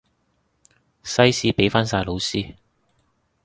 [1.03, 2.55] 西史畀返晒老師